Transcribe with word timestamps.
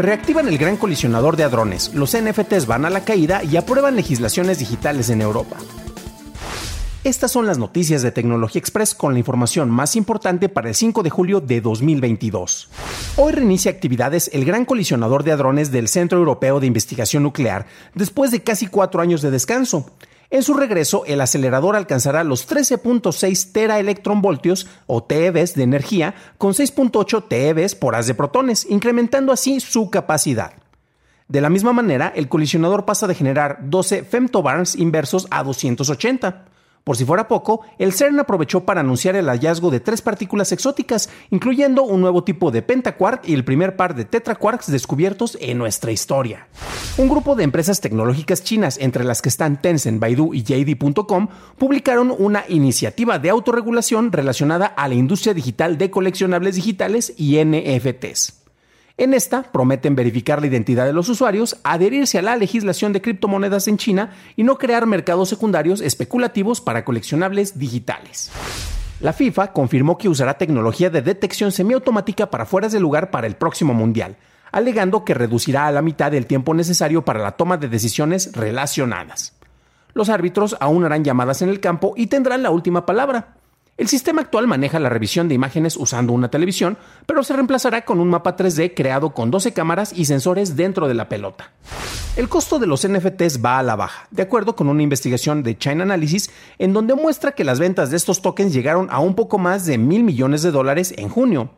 Reactivan 0.00 0.48
el 0.48 0.56
gran 0.56 0.78
colisionador 0.78 1.36
de 1.36 1.44
hadrones, 1.44 1.92
los 1.92 2.16
NFTs 2.16 2.66
van 2.66 2.86
a 2.86 2.90
la 2.90 3.04
caída 3.04 3.44
y 3.44 3.58
aprueban 3.58 3.96
legislaciones 3.96 4.58
digitales 4.58 5.10
en 5.10 5.20
Europa. 5.20 5.58
Estas 7.04 7.32
son 7.32 7.44
las 7.44 7.58
noticias 7.58 8.00
de 8.00 8.10
Tecnología 8.10 8.60
Express 8.60 8.94
con 8.94 9.12
la 9.12 9.18
información 9.18 9.68
más 9.68 9.96
importante 9.96 10.48
para 10.48 10.70
el 10.70 10.74
5 10.74 11.02
de 11.02 11.10
julio 11.10 11.40
de 11.42 11.60
2022. 11.60 12.70
Hoy 13.16 13.32
reinicia 13.32 13.70
actividades 13.70 14.30
el 14.32 14.46
gran 14.46 14.64
colisionador 14.64 15.22
de 15.22 15.32
hadrones 15.32 15.70
del 15.70 15.86
Centro 15.86 16.18
Europeo 16.18 16.60
de 16.60 16.66
Investigación 16.66 17.22
Nuclear, 17.22 17.66
después 17.94 18.30
de 18.30 18.42
casi 18.42 18.68
cuatro 18.68 19.02
años 19.02 19.20
de 19.20 19.30
descanso. 19.30 19.90
En 20.30 20.44
su 20.44 20.54
regreso, 20.54 21.04
el 21.06 21.20
acelerador 21.20 21.74
alcanzará 21.74 22.22
los 22.22 22.48
13.6 22.48 23.50
teraelectronvoltios 23.52 24.68
o 24.86 25.02
TeVs 25.02 25.54
de 25.54 25.64
energía 25.64 26.14
con 26.38 26.52
6.8 26.52 27.26
TeVs 27.26 27.74
por 27.74 27.96
haz 27.96 28.06
de 28.06 28.14
protones, 28.14 28.64
incrementando 28.70 29.32
así 29.32 29.58
su 29.58 29.90
capacidad. 29.90 30.52
De 31.26 31.40
la 31.40 31.50
misma 31.50 31.72
manera, 31.72 32.12
el 32.14 32.28
colisionador 32.28 32.84
pasa 32.84 33.08
de 33.08 33.14
generar 33.16 33.58
12 33.62 34.04
femtobarns 34.04 34.76
inversos 34.76 35.26
a 35.30 35.42
280. 35.42 36.44
Por 36.84 36.96
si 36.96 37.04
fuera 37.04 37.28
poco, 37.28 37.60
el 37.78 37.92
CERN 37.92 38.20
aprovechó 38.20 38.64
para 38.64 38.80
anunciar 38.80 39.14
el 39.14 39.26
hallazgo 39.26 39.70
de 39.70 39.80
tres 39.80 40.00
partículas 40.00 40.50
exóticas, 40.52 41.10
incluyendo 41.30 41.82
un 41.82 42.00
nuevo 42.00 42.24
tipo 42.24 42.50
de 42.50 42.62
pentaquark 42.62 43.28
y 43.28 43.34
el 43.34 43.44
primer 43.44 43.76
par 43.76 43.94
de 43.94 44.06
tetraquarks 44.06 44.70
descubiertos 44.70 45.36
en 45.40 45.58
nuestra 45.58 45.92
historia. 45.92 46.48
Un 46.96 47.08
grupo 47.08 47.36
de 47.36 47.44
empresas 47.44 47.80
tecnológicas 47.80 48.42
chinas, 48.42 48.78
entre 48.78 49.04
las 49.04 49.20
que 49.20 49.28
están 49.28 49.60
Tencent, 49.60 50.00
Baidu 50.00 50.32
y 50.32 50.42
JD.com, 50.42 51.28
publicaron 51.58 52.14
una 52.18 52.44
iniciativa 52.48 53.18
de 53.18 53.30
autorregulación 53.30 54.10
relacionada 54.10 54.66
a 54.66 54.88
la 54.88 54.94
industria 54.94 55.34
digital 55.34 55.76
de 55.76 55.90
coleccionables 55.90 56.56
digitales 56.56 57.12
y 57.16 57.44
NFTs. 57.44 58.39
En 59.00 59.14
esta 59.14 59.44
prometen 59.44 59.96
verificar 59.96 60.42
la 60.42 60.48
identidad 60.48 60.84
de 60.84 60.92
los 60.92 61.08
usuarios, 61.08 61.56
adherirse 61.64 62.18
a 62.18 62.22
la 62.22 62.36
legislación 62.36 62.92
de 62.92 63.00
criptomonedas 63.00 63.66
en 63.66 63.78
China 63.78 64.10
y 64.36 64.42
no 64.42 64.58
crear 64.58 64.84
mercados 64.86 65.30
secundarios 65.30 65.80
especulativos 65.80 66.60
para 66.60 66.84
coleccionables 66.84 67.58
digitales. 67.58 68.30
La 69.00 69.14
FIFA 69.14 69.54
confirmó 69.54 69.96
que 69.96 70.10
usará 70.10 70.36
tecnología 70.36 70.90
de 70.90 71.00
detección 71.00 71.50
semiautomática 71.50 72.28
para 72.28 72.44
fueras 72.44 72.72
de 72.72 72.80
lugar 72.80 73.10
para 73.10 73.26
el 73.26 73.36
próximo 73.36 73.72
Mundial, 73.72 74.16
alegando 74.52 75.02
que 75.02 75.14
reducirá 75.14 75.66
a 75.66 75.72
la 75.72 75.80
mitad 75.80 76.12
el 76.12 76.26
tiempo 76.26 76.52
necesario 76.52 77.02
para 77.02 77.22
la 77.22 77.32
toma 77.32 77.56
de 77.56 77.68
decisiones 77.68 78.32
relacionadas. 78.34 79.32
Los 79.94 80.10
árbitros 80.10 80.58
aún 80.60 80.84
harán 80.84 81.04
llamadas 81.04 81.40
en 81.40 81.48
el 81.48 81.60
campo 81.60 81.94
y 81.96 82.08
tendrán 82.08 82.42
la 82.42 82.50
última 82.50 82.84
palabra. 82.84 83.39
El 83.80 83.88
sistema 83.88 84.20
actual 84.20 84.46
maneja 84.46 84.78
la 84.78 84.90
revisión 84.90 85.26
de 85.26 85.34
imágenes 85.34 85.74
usando 85.74 86.12
una 86.12 86.30
televisión, 86.30 86.76
pero 87.06 87.22
se 87.22 87.32
reemplazará 87.32 87.86
con 87.86 87.98
un 87.98 88.10
mapa 88.10 88.36
3D 88.36 88.74
creado 88.76 89.14
con 89.14 89.30
12 89.30 89.54
cámaras 89.54 89.94
y 89.96 90.04
sensores 90.04 90.54
dentro 90.54 90.86
de 90.86 90.92
la 90.92 91.08
pelota. 91.08 91.52
El 92.14 92.28
costo 92.28 92.58
de 92.58 92.66
los 92.66 92.86
NFTs 92.86 93.42
va 93.42 93.58
a 93.58 93.62
la 93.62 93.76
baja, 93.76 94.06
de 94.10 94.22
acuerdo 94.22 94.54
con 94.54 94.68
una 94.68 94.82
investigación 94.82 95.42
de 95.42 95.56
China 95.56 95.84
Analysis, 95.84 96.30
en 96.58 96.74
donde 96.74 96.94
muestra 96.94 97.32
que 97.32 97.42
las 97.42 97.58
ventas 97.58 97.90
de 97.90 97.96
estos 97.96 98.20
tokens 98.20 98.52
llegaron 98.52 98.86
a 98.90 98.98
un 98.98 99.14
poco 99.14 99.38
más 99.38 99.64
de 99.64 99.78
mil 99.78 100.04
millones 100.04 100.42
de 100.42 100.50
dólares 100.50 100.92
en 100.98 101.08
junio. 101.08 101.48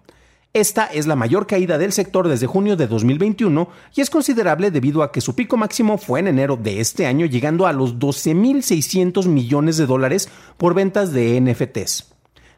Esta 0.53 0.85
es 0.85 1.09
la 1.09 1.17
mayor 1.17 1.49
caída 1.49 1.77
del 1.77 1.93
sector 1.93 2.29
desde 2.29 2.47
junio 2.47 2.77
de 2.77 2.87
2021 2.87 3.69
y 3.97 4.01
es 4.01 4.11
considerable 4.11 4.71
debido 4.71 5.03
a 5.03 5.11
que 5.11 5.21
su 5.21 5.35
pico 5.35 5.57
máximo 5.57 5.99
fue 5.99 6.21
en 6.21 6.29
enero 6.29 6.57
de 6.57 6.79
este 6.79 7.07
año 7.07 7.27
llegando 7.27 7.67
a 7.67 7.73
los 7.73 7.99
12.600 7.99 9.27
millones 9.27 9.77
de 9.77 9.87
dólares 9.87 10.29
por 10.57 10.75
ventas 10.75 11.13
de 11.13 11.41
NFTs. 11.41 12.12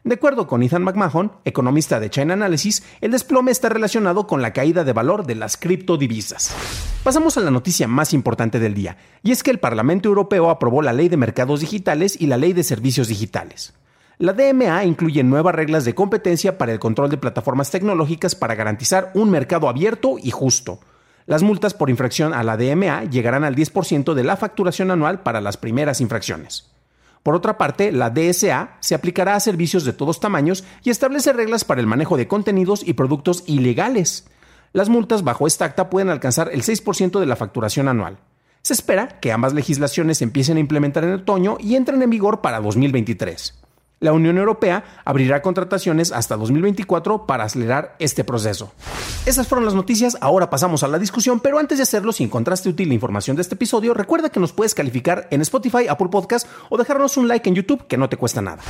De 0.05 0.13
acuerdo 0.13 0.45
con 0.45 0.61
Ethan 0.61 0.83
McMahon, 0.83 1.31
economista 1.45 1.99
de 1.99 2.11
China 2.11 2.35
Analysis, 2.35 2.83
el 3.01 3.09
desplome 3.09 3.49
está 3.49 3.69
relacionado 3.69 4.27
con 4.27 4.39
la 4.43 4.53
caída 4.53 4.83
de 4.83 4.93
valor 4.93 5.25
de 5.25 5.33
las 5.33 5.57
criptodivisas. 5.57 6.55
Pasamos 7.03 7.37
a 7.37 7.41
la 7.41 7.49
noticia 7.49 7.87
más 7.87 8.13
importante 8.13 8.59
del 8.59 8.75
día, 8.75 8.97
y 9.23 9.31
es 9.31 9.41
que 9.41 9.49
el 9.49 9.57
Parlamento 9.57 10.07
Europeo 10.07 10.51
aprobó 10.51 10.83
la 10.83 10.93
Ley 10.93 11.09
de 11.09 11.17
Mercados 11.17 11.61
Digitales 11.61 12.21
y 12.21 12.27
la 12.27 12.37
Ley 12.37 12.53
de 12.53 12.63
Servicios 12.63 13.07
Digitales. 13.07 13.73
La 14.19 14.33
DMA 14.33 14.83
incluye 14.85 15.23
nuevas 15.23 15.55
reglas 15.55 15.85
de 15.85 15.95
competencia 15.95 16.59
para 16.59 16.71
el 16.71 16.77
control 16.77 17.09
de 17.09 17.17
plataformas 17.17 17.71
tecnológicas 17.71 18.35
para 18.35 18.53
garantizar 18.53 19.09
un 19.15 19.31
mercado 19.31 19.69
abierto 19.69 20.17
y 20.21 20.29
justo. 20.29 20.81
Las 21.25 21.41
multas 21.41 21.73
por 21.73 21.89
infracción 21.89 22.31
a 22.31 22.43
la 22.43 22.57
DMA 22.57 23.05
llegarán 23.05 23.43
al 23.43 23.55
10% 23.55 24.13
de 24.13 24.23
la 24.23 24.37
facturación 24.37 24.91
anual 24.91 25.23
para 25.23 25.41
las 25.41 25.57
primeras 25.57 25.99
infracciones. 25.99 26.74
Por 27.25 27.33
otra 27.33 27.57
parte, 27.57 27.91
la 27.91 28.11
DSA 28.11 28.77
se 28.81 28.93
aplicará 28.93 29.33
a 29.33 29.39
servicios 29.39 29.83
de 29.83 29.93
todos 29.93 30.19
tamaños 30.19 30.63
y 30.83 30.91
establece 30.91 31.33
reglas 31.33 31.65
para 31.65 31.81
el 31.81 31.87
manejo 31.87 32.17
de 32.17 32.27
contenidos 32.27 32.87
y 32.87 32.93
productos 32.93 33.43
ilegales. 33.47 34.27
Las 34.73 34.89
multas 34.89 35.23
bajo 35.23 35.47
esta 35.47 35.65
acta 35.65 35.89
pueden 35.89 36.09
alcanzar 36.09 36.51
el 36.53 36.61
6% 36.61 37.19
de 37.19 37.25
la 37.25 37.35
facturación 37.35 37.87
anual. 37.87 38.19
Se 38.61 38.73
espera 38.73 39.19
que 39.19 39.31
ambas 39.31 39.55
legislaciones 39.55 40.21
empiecen 40.21 40.57
a 40.57 40.59
implementar 40.59 41.03
en 41.03 41.13
otoño 41.13 41.57
y 41.59 41.73
entren 41.73 41.99
en 42.03 42.11
vigor 42.11 42.41
para 42.41 42.61
2023. 42.61 43.64
La 44.01 44.11
Unión 44.11 44.37
Europea 44.37 44.83
abrirá 45.05 45.41
contrataciones 45.41 46.11
hasta 46.11 46.35
2024 46.35 47.25
para 47.25 47.45
acelerar 47.45 47.95
este 47.99 48.25
proceso. 48.25 48.73
Esas 49.25 49.47
fueron 49.47 49.63
las 49.63 49.73
noticias, 49.73 50.17
ahora 50.19 50.49
pasamos 50.49 50.83
a 50.83 50.89
la 50.89 50.99
discusión, 50.99 51.39
pero 51.39 51.59
antes 51.59 51.77
de 51.77 51.83
hacerlo, 51.83 52.11
si 52.11 52.25
encontraste 52.25 52.67
útil 52.67 52.89
la 52.89 52.93
información 52.93 53.37
de 53.37 53.41
este 53.41 53.55
episodio, 53.55 53.93
recuerda 53.93 54.29
que 54.29 54.41
nos 54.41 54.51
puedes 54.51 54.75
calificar 54.75 55.27
en 55.31 55.41
Spotify, 55.41 55.87
Apple 55.87 56.09
Podcast 56.11 56.45
o 56.69 56.77
dejarnos 56.77 57.15
un 57.15 57.29
like 57.29 57.47
en 57.47 57.55
YouTube 57.55 57.87
que 57.87 57.97
no 57.97 58.09
te 58.09 58.17
cuesta 58.17 58.41
nada. 58.41 58.61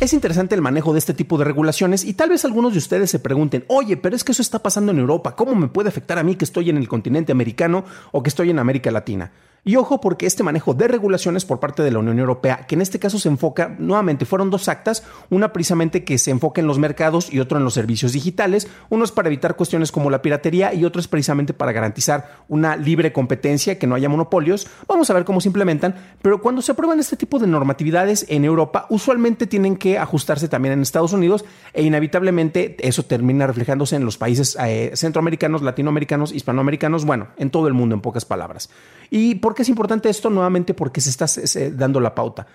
Es 0.00 0.14
interesante 0.14 0.54
el 0.54 0.62
manejo 0.62 0.94
de 0.94 0.98
este 0.98 1.12
tipo 1.12 1.36
de 1.36 1.44
regulaciones 1.44 2.02
y 2.02 2.14
tal 2.14 2.30
vez 2.30 2.46
algunos 2.46 2.72
de 2.72 2.78
ustedes 2.78 3.10
se 3.10 3.18
pregunten, 3.18 3.66
oye, 3.68 3.98
pero 3.98 4.16
es 4.16 4.24
que 4.24 4.32
eso 4.32 4.42
está 4.42 4.60
pasando 4.60 4.92
en 4.92 4.98
Europa, 4.98 5.36
¿cómo 5.36 5.54
me 5.54 5.68
puede 5.68 5.90
afectar 5.90 6.18
a 6.18 6.22
mí 6.22 6.36
que 6.36 6.46
estoy 6.46 6.70
en 6.70 6.78
el 6.78 6.88
continente 6.88 7.32
americano 7.32 7.84
o 8.12 8.22
que 8.22 8.30
estoy 8.30 8.48
en 8.48 8.58
América 8.58 8.90
Latina? 8.90 9.30
Y 9.64 9.76
ojo 9.76 10.00
porque 10.00 10.26
este 10.26 10.42
manejo 10.42 10.72
de 10.72 10.88
regulaciones 10.88 11.44
por 11.44 11.60
parte 11.60 11.82
de 11.82 11.90
la 11.90 11.98
Unión 11.98 12.18
Europea, 12.18 12.66
que 12.66 12.74
en 12.74 12.80
este 12.80 12.98
caso 12.98 13.18
se 13.18 13.28
enfoca, 13.28 13.76
nuevamente 13.78 14.24
fueron 14.24 14.50
dos 14.50 14.68
actas, 14.68 15.04
una 15.28 15.52
precisamente 15.52 16.02
que 16.04 16.16
se 16.16 16.30
enfoca 16.30 16.60
en 16.60 16.66
los 16.66 16.78
mercados 16.78 17.32
y 17.32 17.40
otro 17.40 17.58
en 17.58 17.64
los 17.64 17.74
servicios 17.74 18.12
digitales, 18.12 18.68
uno 18.88 19.04
es 19.04 19.12
para 19.12 19.28
evitar 19.28 19.56
cuestiones 19.56 19.92
como 19.92 20.10
la 20.10 20.22
piratería 20.22 20.72
y 20.72 20.84
otro 20.84 21.00
es 21.00 21.08
precisamente 21.08 21.52
para 21.52 21.72
garantizar 21.72 22.38
una 22.48 22.76
libre 22.76 23.12
competencia, 23.12 23.78
que 23.78 23.86
no 23.86 23.94
haya 23.94 24.08
monopolios. 24.08 24.66
Vamos 24.88 25.10
a 25.10 25.14
ver 25.14 25.24
cómo 25.24 25.40
se 25.40 25.48
implementan, 25.48 25.94
pero 26.22 26.40
cuando 26.40 26.62
se 26.62 26.72
aprueban 26.72 26.98
este 26.98 27.16
tipo 27.16 27.38
de 27.38 27.46
normatividades 27.46 28.24
en 28.28 28.44
Europa, 28.44 28.86
usualmente 28.88 29.46
tienen 29.46 29.76
que 29.76 29.98
ajustarse 29.98 30.48
también 30.48 30.72
en 30.72 30.82
Estados 30.82 31.12
Unidos 31.12 31.44
e 31.74 31.82
inevitablemente 31.82 32.76
eso 32.80 33.04
termina 33.04 33.46
reflejándose 33.46 33.96
en 33.96 34.04
los 34.04 34.16
países 34.16 34.56
eh, 34.64 34.92
centroamericanos, 34.94 35.62
latinoamericanos, 35.62 36.32
hispanoamericanos, 36.32 37.04
bueno, 37.04 37.28
en 37.36 37.50
todo 37.50 37.68
el 37.68 37.74
mundo 37.74 37.94
en 37.94 38.00
pocas 38.00 38.24
palabras. 38.24 38.70
Y 39.10 39.36
¿Por 39.50 39.56
qué 39.56 39.62
es 39.62 39.68
importante 39.68 40.08
esto? 40.08 40.30
Nuevamente 40.30 40.74
porque 40.74 41.00
se 41.00 41.10
está 41.10 41.26
dando 41.72 41.98
la 41.98 42.14
pauta. 42.14 42.46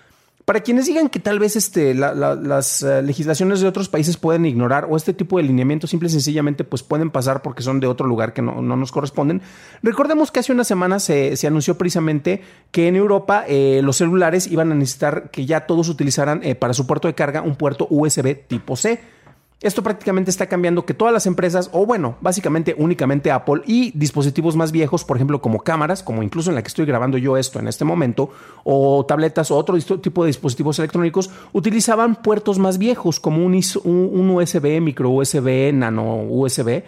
Para 0.46 0.60
quienes 0.60 0.86
digan 0.86 1.10
que 1.10 1.20
tal 1.20 1.38
vez 1.38 1.54
este, 1.54 1.92
las 1.92 2.82
eh, 2.82 3.02
legislaciones 3.02 3.60
de 3.60 3.68
otros 3.68 3.90
países 3.90 4.16
pueden 4.16 4.46
ignorar 4.46 4.86
o 4.88 4.96
este 4.96 5.12
tipo 5.12 5.36
de 5.36 5.42
lineamientos 5.42 5.90
simple 5.90 6.08
y 6.08 6.12
sencillamente 6.12 6.64
pues 6.64 6.82
pueden 6.82 7.10
pasar 7.10 7.42
porque 7.42 7.62
son 7.62 7.80
de 7.80 7.86
otro 7.86 8.06
lugar 8.06 8.32
que 8.32 8.40
no, 8.40 8.62
nos 8.62 8.92
corresponden, 8.92 9.42
recordemos 9.82 10.30
que 10.30 10.40
hace 10.40 10.52
una 10.52 10.64
semana 10.64 10.98
se, 11.00 11.36
anunció 11.46 11.76
precisamente 11.76 12.40
que 12.70 12.88
en 12.88 12.96
Europa 12.96 13.44
eh, 13.46 13.80
los 13.82 13.98
celulares 13.98 14.46
iban 14.46 14.72
a 14.72 14.74
necesitar 14.74 15.30
que 15.30 15.44
ya 15.44 15.66
todos 15.66 15.90
utilizaran 15.90 16.42
eh, 16.44 16.54
para 16.54 16.72
su 16.72 16.86
puerto 16.86 17.08
de 17.08 17.14
carga 17.14 17.42
un 17.42 17.56
puerto 17.56 17.86
USB 17.90 18.46
tipo 18.48 18.74
C. 18.74 19.15
Esto 19.62 19.82
prácticamente 19.82 20.30
está 20.30 20.46
cambiando 20.46 20.84
que 20.84 20.92
todas 20.92 21.14
las 21.14 21.26
empresas, 21.26 21.70
o 21.72 21.86
bueno, 21.86 22.16
básicamente 22.20 22.74
únicamente 22.76 23.30
Apple 23.30 23.62
y 23.64 23.90
dispositivos 23.98 24.54
más 24.54 24.70
viejos, 24.70 25.02
por 25.02 25.16
ejemplo, 25.16 25.40
como 25.40 25.60
cámaras, 25.60 26.02
como 26.02 26.22
incluso 26.22 26.50
en 26.50 26.56
la 26.56 26.62
que 26.62 26.68
estoy 26.68 26.84
grabando 26.84 27.16
yo 27.16 27.38
esto 27.38 27.58
en 27.58 27.66
este 27.66 27.84
momento, 27.84 28.28
o 28.64 29.06
tabletas 29.06 29.50
o 29.50 29.56
otro 29.56 29.78
tipo 29.78 30.24
de 30.24 30.28
dispositivos 30.28 30.78
electrónicos, 30.78 31.30
utilizaban 31.54 32.16
puertos 32.16 32.58
más 32.58 32.76
viejos, 32.76 33.18
como 33.18 33.46
un, 33.46 33.58
un 33.84 34.30
USB, 34.30 34.80
micro 34.82 35.08
USB, 35.08 35.72
nano 35.72 36.22
USB 36.28 36.82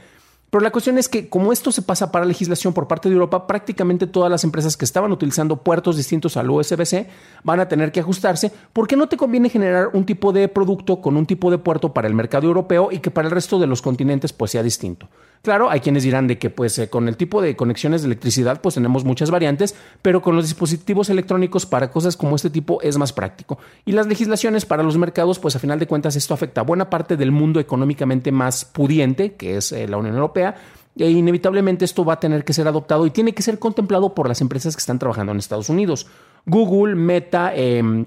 pero 0.50 0.62
la 0.62 0.70
cuestión 0.70 0.96
es 0.96 1.08
que 1.08 1.28
como 1.28 1.52
esto 1.52 1.72
se 1.72 1.82
pasa 1.82 2.10
para 2.10 2.24
legislación 2.24 2.72
por 2.72 2.88
parte 2.88 3.08
de 3.08 3.14
Europa, 3.14 3.46
prácticamente 3.46 4.06
todas 4.06 4.30
las 4.30 4.44
empresas 4.44 4.76
que 4.76 4.86
estaban 4.86 5.12
utilizando 5.12 5.62
puertos 5.62 5.96
distintos 5.96 6.36
al 6.38 6.50
USB-C 6.50 7.06
van 7.44 7.60
a 7.60 7.68
tener 7.68 7.92
que 7.92 8.00
ajustarse 8.00 8.50
porque 8.72 8.96
no 8.96 9.08
te 9.08 9.18
conviene 9.18 9.50
generar 9.50 9.90
un 9.92 10.06
tipo 10.06 10.32
de 10.32 10.48
producto 10.48 11.02
con 11.02 11.16
un 11.16 11.26
tipo 11.26 11.50
de 11.50 11.58
puerto 11.58 11.92
para 11.92 12.08
el 12.08 12.14
mercado 12.14 12.46
europeo 12.46 12.88
y 12.90 13.00
que 13.00 13.10
para 13.10 13.28
el 13.28 13.34
resto 13.34 13.58
de 13.58 13.66
los 13.66 13.82
continentes 13.82 14.32
pues 14.32 14.52
sea 14.52 14.62
distinto. 14.62 15.08
Claro, 15.42 15.70
hay 15.70 15.80
quienes 15.80 16.02
dirán 16.02 16.26
de 16.26 16.38
que 16.38 16.50
pues 16.50 16.78
eh, 16.78 16.88
con 16.88 17.08
el 17.08 17.16
tipo 17.16 17.40
de 17.40 17.56
conexiones 17.56 18.02
de 18.02 18.06
electricidad 18.06 18.60
pues 18.60 18.74
tenemos 18.74 19.04
muchas 19.04 19.30
variantes, 19.30 19.74
pero 20.02 20.20
con 20.20 20.36
los 20.36 20.44
dispositivos 20.44 21.10
electrónicos 21.10 21.66
para 21.66 21.90
cosas 21.90 22.16
como 22.16 22.36
este 22.36 22.50
tipo 22.50 22.82
es 22.82 22.98
más 22.98 23.12
práctico. 23.12 23.58
Y 23.84 23.92
las 23.92 24.06
legislaciones 24.06 24.66
para 24.66 24.82
los 24.82 24.98
mercados 24.98 25.38
pues 25.38 25.56
a 25.56 25.58
final 25.58 25.78
de 25.78 25.86
cuentas 25.86 26.16
esto 26.16 26.34
afecta 26.34 26.62
a 26.62 26.64
buena 26.64 26.90
parte 26.90 27.16
del 27.16 27.32
mundo 27.32 27.60
económicamente 27.60 28.32
más 28.32 28.64
pudiente, 28.64 29.34
que 29.34 29.56
es 29.56 29.72
eh, 29.72 29.86
la 29.86 29.96
Unión 29.96 30.14
Europea, 30.14 30.56
e 30.96 31.10
inevitablemente 31.10 31.84
esto 31.84 32.04
va 32.04 32.14
a 32.14 32.20
tener 32.20 32.44
que 32.44 32.52
ser 32.52 32.66
adoptado 32.66 33.06
y 33.06 33.10
tiene 33.10 33.32
que 33.32 33.42
ser 33.42 33.58
contemplado 33.58 34.14
por 34.14 34.26
las 34.26 34.40
empresas 34.40 34.74
que 34.74 34.80
están 34.80 34.98
trabajando 34.98 35.30
en 35.32 35.38
Estados 35.38 35.68
Unidos. 35.68 36.08
Google, 36.44 36.96
Meta, 36.96 37.52
eh, 37.54 38.04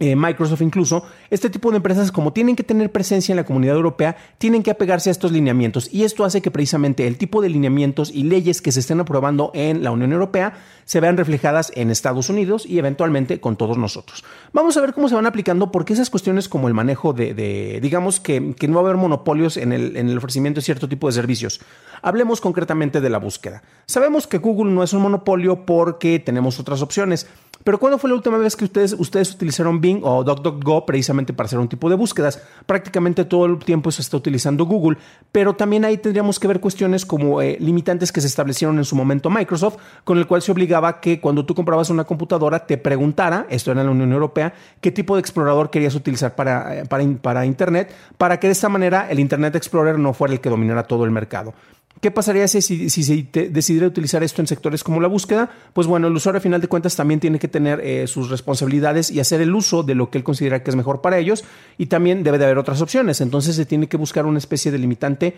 eh, 0.00 0.14
Microsoft 0.14 0.62
incluso, 0.62 1.04
este 1.28 1.50
tipo 1.50 1.70
de 1.70 1.78
empresas 1.78 2.12
como 2.12 2.32
tienen 2.32 2.54
que 2.54 2.62
tener 2.62 2.92
presencia 2.92 3.32
en 3.32 3.36
la 3.36 3.44
comunidad 3.44 3.74
europea, 3.74 4.16
tienen 4.38 4.62
que 4.62 4.70
apegarse 4.70 5.10
a 5.10 5.12
estos 5.12 5.32
lineamientos 5.32 5.92
y 5.92 6.04
esto 6.04 6.24
hace 6.24 6.40
que 6.40 6.52
precisamente 6.52 7.06
el 7.06 7.18
tipo 7.18 7.42
de 7.42 7.48
lineamientos 7.48 8.12
y 8.14 8.22
leyes 8.22 8.62
que 8.62 8.70
se 8.70 8.78
estén 8.78 9.00
aprobando 9.00 9.50
en 9.54 9.82
la 9.82 9.90
Unión 9.90 10.12
Europea 10.12 10.54
se 10.84 11.00
vean 11.00 11.16
reflejadas 11.16 11.72
en 11.74 11.90
Estados 11.90 12.30
Unidos 12.30 12.64
y 12.64 12.78
eventualmente 12.78 13.40
con 13.40 13.56
todos 13.56 13.76
nosotros. 13.76 14.24
Vamos 14.52 14.76
a 14.76 14.80
ver 14.80 14.94
cómo 14.94 15.08
se 15.08 15.16
van 15.16 15.26
aplicando 15.26 15.72
porque 15.72 15.94
esas 15.94 16.10
cuestiones 16.10 16.48
como 16.48 16.68
el 16.68 16.74
manejo 16.74 17.12
de, 17.12 17.78
digamos 17.82 18.20
que, 18.20 18.54
que, 18.54 18.68
no 18.68 18.76
va 18.76 18.80
a 18.82 18.84
haber 18.84 18.96
monopolios 18.96 19.56
en 19.56 19.72
el, 19.72 19.96
en 19.96 20.08
el 20.08 20.16
ofrecimiento 20.16 20.60
de 20.60 20.64
cierto 20.64 20.88
tipo 20.88 21.08
de 21.08 21.12
servicios. 21.12 21.60
Hablemos 22.02 22.40
concretamente 22.40 23.00
de 23.00 23.10
la 23.10 23.18
búsqueda. 23.18 23.62
Sabemos 23.86 24.26
que 24.26 24.38
Google 24.38 24.72
no 24.72 24.82
es 24.82 24.92
un 24.92 25.02
monopolio 25.02 25.66
porque 25.66 26.18
tenemos 26.20 26.60
otras 26.60 26.82
opciones. 26.82 27.26
Pero 27.64 27.78
¿cuándo 27.78 27.98
fue 27.98 28.08
la 28.08 28.16
última 28.16 28.38
vez 28.38 28.56
que 28.56 28.64
ustedes, 28.64 28.94
ustedes 28.96 29.34
utilizaron 29.34 29.80
O 30.02 30.24
DuckDuckGo 30.24 30.86
precisamente 30.86 31.32
para 31.32 31.46
hacer 31.46 31.58
un 31.58 31.68
tipo 31.68 31.88
de 31.88 31.96
búsquedas? 31.96 32.42
Prácticamente 32.66 33.24
todo 33.24 33.46
el 33.46 33.58
tiempo 33.58 33.90
se 33.90 34.02
está 34.02 34.16
utilizando 34.16 34.64
Google, 34.64 34.98
pero 35.32 35.54
también 35.54 35.84
ahí 35.84 35.98
tendríamos 35.98 36.38
que 36.38 36.48
ver 36.48 36.60
cuestiones 36.60 37.06
como 37.06 37.40
eh, 37.42 37.56
limitantes 37.60 38.12
que 38.12 38.20
se 38.20 38.26
establecieron 38.26 38.78
en 38.78 38.84
su 38.84 38.96
momento 38.96 39.30
Microsoft, 39.30 39.76
con 40.04 40.18
el 40.18 40.26
cual 40.26 40.42
se 40.42 40.52
obligaba 40.52 41.00
que 41.00 41.20
cuando 41.20 41.44
tú 41.44 41.54
comprabas 41.54 41.90
una 41.90 42.04
computadora 42.04 42.66
te 42.66 42.78
preguntara, 42.78 43.46
esto 43.50 43.72
era 43.72 43.80
en 43.80 43.86
la 43.86 43.92
Unión 43.92 44.12
Europea, 44.12 44.52
qué 44.80 44.90
tipo 44.90 45.14
de 45.16 45.20
explorador 45.20 45.70
querías 45.70 45.94
utilizar 45.94 46.34
para, 46.34 46.78
eh, 46.78 46.84
para, 46.86 47.04
para 47.20 47.46
Internet, 47.46 47.92
para 48.16 48.38
que 48.38 48.48
de 48.48 48.52
esta 48.52 48.68
manera 48.68 49.08
el 49.10 49.20
Internet 49.20 49.54
Explorer 49.56 49.98
no 49.98 50.12
fuera 50.12 50.34
el 50.34 50.40
que 50.40 50.50
dominara 50.50 50.84
todo 50.84 51.04
el 51.04 51.10
mercado. 51.10 51.54
¿Qué 52.00 52.10
pasaría 52.10 52.46
si, 52.46 52.62
si, 52.62 52.88
se 52.88 53.48
decidiera 53.50 53.86
utilizar 53.86 54.22
esto 54.22 54.40
en 54.40 54.46
sectores 54.46 54.84
como 54.84 55.00
la 55.00 55.08
búsqueda? 55.08 55.50
Pues 55.72 55.86
bueno, 55.86 56.06
el 56.06 56.14
usuario 56.14 56.38
a 56.38 56.40
final 56.40 56.60
de 56.60 56.68
cuentas 56.68 56.94
también 56.94 57.18
tiene 57.18 57.38
que 57.38 57.48
tener 57.48 57.80
eh, 57.80 58.06
sus 58.06 58.30
responsabilidades 58.30 59.10
y 59.10 59.18
hacer 59.18 59.40
el 59.40 59.52
uso 59.54 59.82
de 59.82 59.96
lo 59.96 60.08
que 60.10 60.18
él 60.18 60.24
considera 60.24 60.62
que 60.62 60.70
es 60.70 60.76
mejor 60.76 61.00
para 61.00 61.18
ellos 61.18 61.44
y 61.76 61.86
también 61.86 62.22
debe 62.22 62.38
de 62.38 62.44
haber 62.44 62.58
otras 62.58 62.80
opciones. 62.82 63.20
Entonces 63.20 63.56
se 63.56 63.66
tiene 63.66 63.88
que 63.88 63.96
buscar 63.96 64.26
una 64.26 64.38
especie 64.38 64.70
de 64.70 64.78
limitante 64.78 65.34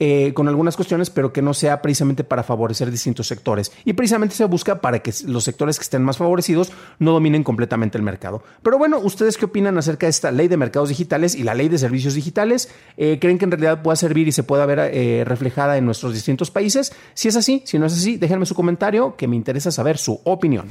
eh, 0.00 0.32
con 0.32 0.46
algunas 0.46 0.76
cuestiones, 0.76 1.10
pero 1.10 1.32
que 1.32 1.42
no 1.42 1.54
sea 1.54 1.82
precisamente 1.82 2.22
para 2.22 2.44
favorecer 2.44 2.90
distintos 2.90 3.26
sectores. 3.26 3.72
Y 3.84 3.94
precisamente 3.94 4.36
se 4.36 4.44
busca 4.44 4.80
para 4.80 5.00
que 5.00 5.12
los 5.26 5.42
sectores 5.42 5.76
que 5.76 5.82
estén 5.82 6.04
más 6.04 6.18
favorecidos 6.18 6.70
no 7.00 7.12
dominen 7.12 7.42
completamente 7.42 7.98
el 7.98 8.04
mercado. 8.04 8.42
Pero 8.62 8.78
bueno, 8.78 8.98
¿ustedes 8.98 9.36
qué 9.36 9.46
opinan 9.46 9.76
acerca 9.76 10.06
de 10.06 10.10
esta 10.10 10.30
ley 10.30 10.46
de 10.46 10.56
mercados 10.56 10.88
digitales 10.88 11.34
y 11.34 11.42
la 11.42 11.54
ley 11.54 11.68
de 11.68 11.78
servicios 11.78 12.14
digitales? 12.14 12.68
Eh, 12.96 13.18
¿Creen 13.20 13.38
que 13.38 13.44
en 13.46 13.50
realidad 13.50 13.82
pueda 13.82 13.96
servir 13.96 14.28
y 14.28 14.32
se 14.32 14.44
pueda 14.44 14.66
ver 14.66 14.78
eh, 14.78 15.24
reflejada 15.26 15.76
en 15.76 15.84
nuestros 15.84 16.14
distintos 16.14 16.50
países? 16.50 16.92
Si 17.14 17.26
es 17.26 17.34
así, 17.34 17.62
si 17.66 17.78
no 17.78 17.86
es 17.86 17.94
así, 17.94 18.16
déjenme 18.18 18.46
su 18.46 18.54
comentario 18.54 19.16
que 19.16 19.26
me 19.26 19.34
interesa 19.34 19.72
saber 19.72 19.98
su 19.98 20.20
opinión. 20.24 20.68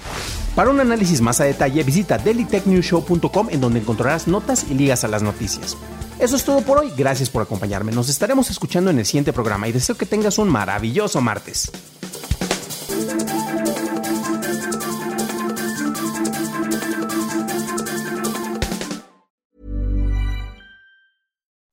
Para 0.56 0.70
un 0.70 0.80
análisis 0.80 1.20
más 1.20 1.42
a 1.42 1.44
detalle, 1.44 1.84
visita 1.84 2.18
dailytechnewshow.com 2.18 3.48
en 3.52 3.60
donde 3.60 3.80
encontrarás 3.80 4.28
notas 4.28 4.66
y 4.70 4.74
ligas 4.74 5.04
a 5.04 5.10
las 5.10 5.22
noticias. 5.22 5.76
Eso 6.20 6.36
es 6.36 6.44
todo 6.44 6.62
por 6.62 6.80
hoy, 6.80 6.92
gracias 6.98 7.30
por 7.30 7.44
acompañarme. 7.44 7.92
Nos 7.92 8.10
estaremos 8.10 8.50
escuchando 8.50 8.90
en 8.90 9.00
el 9.00 9.06
siguiente 9.06 9.34
programa 9.34 9.68
y 9.68 9.72
deseo 9.72 9.96
que 9.96 10.06
tengas 10.06 10.38
un 10.40 10.50
maravilloso 10.50 11.22
martes. 11.22 11.72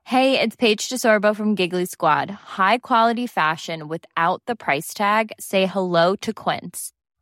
Hey, 0.05 0.39
it's 0.39 0.55
Paige 0.55 0.91
DeSorbo 0.91 1.35
from 1.35 1.57
Giggly 1.57 1.87
Squad. 1.87 2.31
High 2.31 2.79
quality 2.79 3.27
fashion 3.27 3.89
without 3.89 4.43
the 4.47 4.55
price 4.55 4.95
tag. 4.95 5.33
Say 5.41 5.67
hello 5.67 6.15
to 6.17 6.33
Quince. 6.33 6.93